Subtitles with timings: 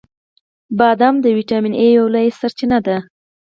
[0.77, 2.97] •بادام د ویټامین ای یوه لویه سرچینه ده.